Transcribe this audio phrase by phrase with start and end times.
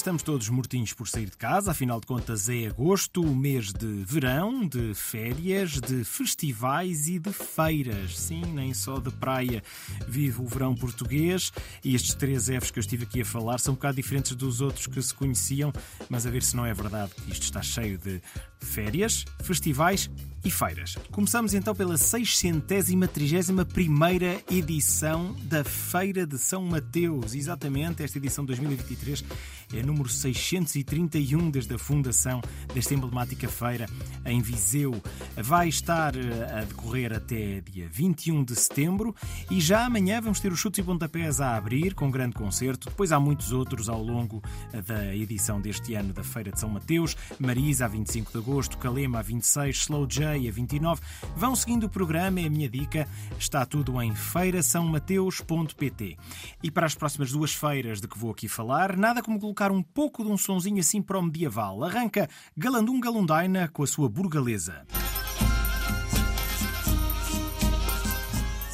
[0.00, 3.86] estamos todos mortinhos por sair de casa, afinal de contas é agosto, o mês de
[4.04, 8.18] verão, de férias, de festivais e de feiras.
[8.18, 9.62] Sim, nem só de praia
[10.08, 11.52] vive o verão português
[11.84, 14.62] e estes três Fs que eu estive aqui a falar são um bocado diferentes dos
[14.62, 15.72] outros que se conheciam,
[16.08, 18.22] mas a ver se não é verdade que isto está cheio de
[18.58, 20.10] férias, festivais
[20.44, 20.96] e feiras.
[21.10, 27.34] Começamos então pela 631 primeira edição da Feira de São Mateus.
[27.34, 29.24] Exatamente, esta edição de 2023
[29.72, 32.40] é número 631 desde a fundação
[32.74, 33.86] desta emblemática feira
[34.24, 35.00] em Viseu.
[35.36, 39.14] Vai estar eh, a decorrer até dia 21 de setembro
[39.50, 42.88] e já amanhã vamos ter os chutes e pontapés a abrir com um grande concerto.
[42.88, 46.68] Depois há muitos outros ao longo eh, da edição deste ano da Feira de São
[46.68, 47.16] Mateus.
[47.38, 51.00] Marisa a 25 de agosto, Calema a 26, Slow J a 29.
[51.36, 53.06] Vão seguindo o programa, é a minha dica.
[53.38, 56.16] Está tudo em feirasaomateus.pt.
[56.62, 59.82] E para as próximas duas feiras de que vou aqui falar, nada como colocar um
[59.82, 61.82] pouco de um sonzinho assim para o medieval.
[61.82, 64.86] Arranca Galandum Galundaina com a sua burgalesa.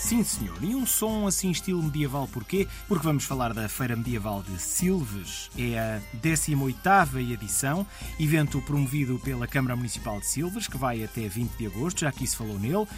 [0.07, 0.57] Sim, senhor.
[0.63, 2.69] E um som assim estilo medieval porquê?
[2.87, 5.51] Porque vamos falar da Feira Medieval de Silves.
[5.59, 7.85] É a 18ª edição,
[8.21, 12.25] evento promovido pela Câmara Municipal de Silves, que vai até 20 de agosto, já aqui
[12.25, 12.77] se falou nele.
[12.77, 12.89] Uh,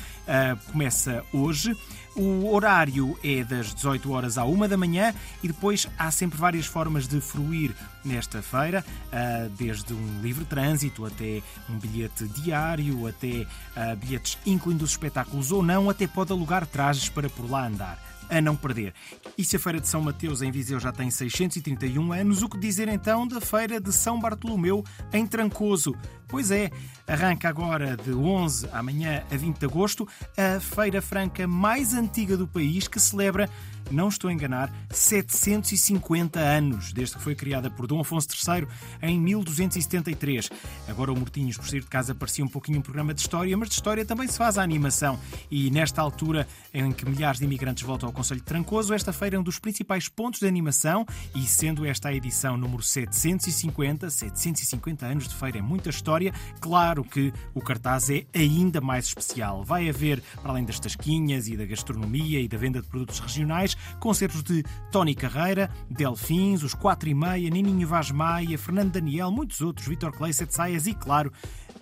[0.71, 1.75] começa hoje.
[2.15, 6.67] O horário é das 18 horas à 1 da manhã e depois há sempre várias
[6.67, 7.73] formas de fruir
[8.05, 14.85] nesta feira, ah, desde um livre trânsito até um bilhete diário, até ah, bilhetes incluindo
[14.85, 17.99] os espetáculos ou não, até pode alugar trajes para por lá andar
[18.31, 18.95] a não perder.
[19.37, 22.59] E se a Feira de São Mateus em Viseu já tem 631 anos, o que
[22.59, 25.95] dizer então da Feira de São Bartolomeu em Trancoso?
[26.27, 26.71] Pois é,
[27.07, 32.47] arranca agora de 11 amanhã a 20 de agosto a Feira Franca mais antiga do
[32.47, 33.49] país que celebra
[33.91, 38.67] não estou a enganar, 750 anos, desde que foi criada por Dom Afonso III
[39.03, 40.51] em 1273.
[40.89, 43.69] Agora o Mortinhos, por sair de casa, parecia um pouquinho um programa de história, mas
[43.69, 45.19] de história também se faz a animação.
[45.51, 49.37] E nesta altura em que milhares de imigrantes voltam ao Conselho de Trancoso, esta feira
[49.37, 55.07] é um dos principais pontos de animação e sendo esta a edição número 750, 750
[55.07, 59.63] anos de feira é muita história, claro que o cartaz é ainda mais especial.
[59.63, 63.77] Vai haver, para além das tasquinhas e da gastronomia e da venda de produtos regionais,
[63.99, 69.61] concertos de Tony Carreira, Delfins, os 4 e meia, Nininho Vaz Maia, Fernando Daniel, muitos
[69.61, 71.33] outros, Vitor Clay, Sete Saias e, claro,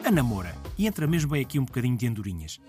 [0.05, 0.55] a Namora.
[0.79, 2.61] E entra mesmo bem aqui um bocadinho de andorinhas.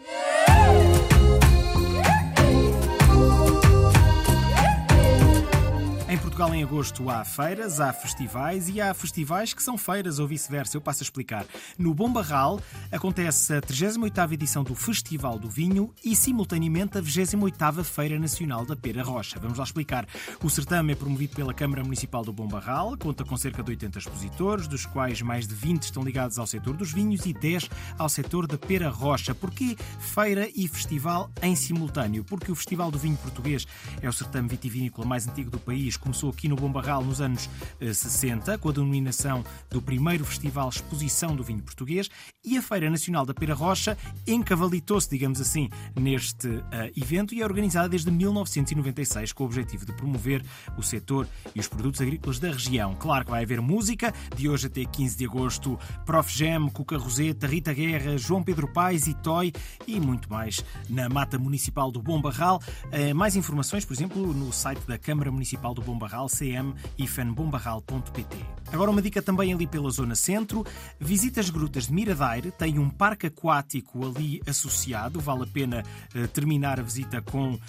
[6.47, 10.78] Portugal, em agosto, há feiras, há festivais e há festivais que são feiras ou vice-versa.
[10.78, 11.46] Eu passo a explicar.
[11.78, 12.59] No Bom Barral
[12.91, 18.75] acontece a 38ª edição do Festival do Vinho e, simultaneamente, a 28ª Feira Nacional da
[18.75, 19.40] Pera Rocha.
[19.40, 20.08] Vamos lá explicar.
[20.41, 24.00] O certame é promovido pela Câmara Municipal do Bom Barral, conta com cerca de 80
[24.00, 28.08] expositores, dos quais mais de 20 estão ligados ao setor dos vinhos e 10 ao
[28.08, 29.35] setor da Pera Rocha.
[29.35, 32.24] Porquê feira e festival em simultâneo?
[32.24, 33.68] Porque o Festival do Vinho Português
[34.02, 37.49] é o certame vitivinícola mais antigo do país, começou aqui no Bom Barral nos anos
[37.81, 42.11] 60, eh, com a denominação do primeiro Festival Exposição do Vinho Português,
[42.45, 46.63] e a Feira Nacional da Pera Rocha encavalitou-se, digamos assim, neste uh,
[46.95, 50.45] evento e é organizada desde 1996 com o objetivo de promover
[50.77, 52.95] o setor e os produtos agrícolas da região.
[52.95, 56.31] Claro que vai haver música, de hoje até 15 de agosto, Prof.
[56.31, 59.51] Gem, Cuca Roseta, Rita Guerra, João Pedro Paes e Toy
[59.87, 62.61] e muito mais na Mata Municipal do Bom Barral.
[62.85, 68.57] Uh, mais informações, por exemplo, no site da Câmara Municipal do Bom Barral, cm-bombarral.pt.
[68.71, 70.65] Agora uma dica também ali pela zona centro.
[70.99, 75.83] Visita as grutas de Miradaire, tem um parque aquático ali associado, vale a pena
[76.13, 77.59] uh, terminar a visita com uh,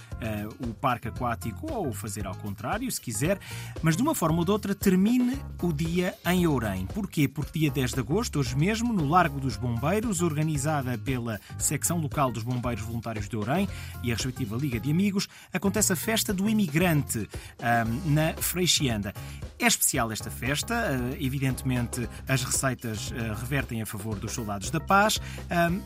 [0.69, 3.39] o parque aquático ou fazer ao contrário, se quiser,
[3.81, 6.87] mas de uma forma ou de outra termine o dia em Ourém.
[6.87, 7.29] Porquê?
[7.29, 12.33] Porque dia 10 de agosto, hoje mesmo, no Largo dos Bombeiros, organizada pela secção local
[12.33, 13.69] dos Bombeiros Voluntários de Ourém
[14.03, 17.19] e a respectiva Liga de Amigos, acontece a festa do imigrante.
[17.19, 19.13] Um, na Freixianda.
[19.61, 24.79] É especial esta festa, eh, evidentemente as receitas eh, revertem a favor dos soldados da
[24.79, 25.21] paz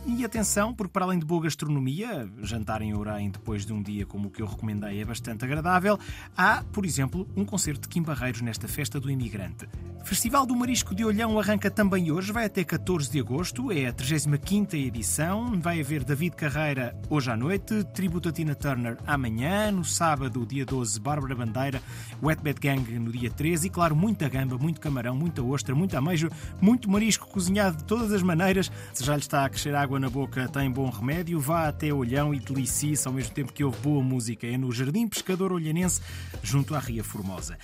[0.06, 4.04] e atenção, porque para além de boa gastronomia, jantar em Ourém depois de um dia
[4.04, 5.98] como o que eu recomendei é bastante agradável,
[6.36, 9.66] há, por exemplo, um concerto de Kim Barreiros nesta festa do imigrante.
[10.04, 13.92] Festival do Marisco de Olhão arranca também hoje, vai até 14 de agosto, é a
[13.92, 15.60] 35ª edição.
[15.60, 20.66] Vai haver David Carreira hoje à noite, tributo a Tina Turner amanhã, no sábado, dia
[20.66, 21.80] 12, Bárbara Bandeira,
[22.20, 25.96] Wet Bad Gang no dia 13 e, claro, muita gamba, muito camarão, muita ostra, muito
[25.96, 26.28] ameijo,
[26.60, 28.70] muito marisco cozinhado de todas as maneiras.
[28.92, 32.34] Se já lhe está a crescer água na boca, tem bom remédio, vá até Olhão
[32.34, 34.46] e delicie-se ao mesmo tempo que houve boa música.
[34.46, 36.00] É no Jardim Pescador Olhanense,
[36.42, 37.58] junto à Ria Formosa.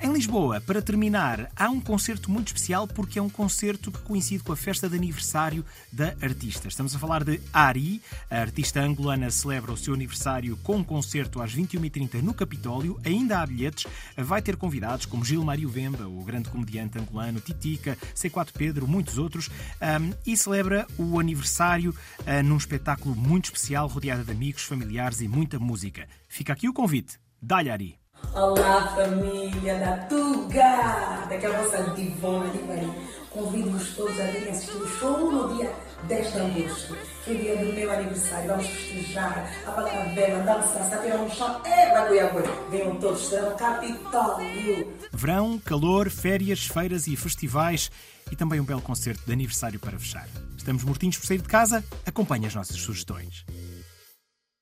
[0.00, 4.44] Em Lisboa, para terminar, há um concerto muito especial porque é um concerto que coincide
[4.44, 6.68] com a festa de aniversário da artista.
[6.68, 8.00] Estamos a falar de Ari.
[8.30, 13.00] A artista angolana celebra o seu aniversário com um concerto às 21h30 no Capitólio.
[13.04, 13.90] Ainda há bilhetes.
[14.16, 19.18] Vai ter convidados como Gil Mário Vemba, o grande comediante angolano, Titica, C4 Pedro, muitos
[19.18, 19.48] outros.
[19.48, 25.28] Um, e celebra o aniversário uh, num espetáculo muito especial, rodeado de amigos, familiares e
[25.28, 26.08] muita música.
[26.28, 27.18] Fica aqui o convite.
[27.40, 28.07] Dá-lhe, Ari.
[28.34, 31.26] Olá, família da Tuga!
[31.28, 32.90] Daqui a vossa divona de Paris.
[33.30, 35.72] Convido-vos todos a virem assistir o show no dia
[36.04, 38.48] 10 de agosto, que é o dia do meu aniversário.
[38.48, 41.60] Vamos festejar, apagar a vela, dançar, saber um chão.
[41.64, 44.96] É, bagulho, Venham todos, será no Capitólio.
[45.12, 47.90] Verão, calor, férias, feiras e festivais
[48.30, 50.28] e também um belo concerto de aniversário para fechar.
[50.56, 51.84] Estamos mortinhos por sair de casa?
[52.06, 53.44] Acompanhe as nossas sugestões.